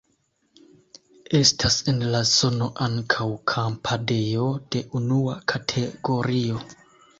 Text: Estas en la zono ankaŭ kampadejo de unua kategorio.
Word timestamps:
Estas 1.39 1.77
en 1.93 2.01
la 2.15 2.21
zono 2.31 2.71
ankaŭ 2.87 3.29
kampadejo 3.53 4.49
de 4.77 4.85
unua 5.03 5.39
kategorio. 5.55 6.67